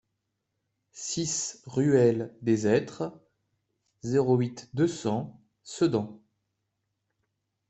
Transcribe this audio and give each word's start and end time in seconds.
six 0.93 1.61
ruelle 1.67 2.35
des 2.41 2.65
Hêtres, 2.65 3.13
zéro 4.01 4.35
huit, 4.35 4.67
deux 4.73 4.87
cents 4.87 5.39
Sedan 5.61 6.19